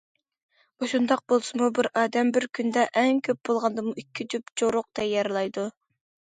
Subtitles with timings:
[0.83, 5.71] مۇشۇنداق بولسىمۇ بىر ئادەم بىر كۈندە ئەڭ كۆپ بولغاندىمۇ ئىككى جۈپ چورۇق تەييارلايدۇ.